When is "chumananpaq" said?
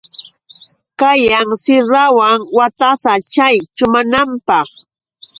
3.75-4.67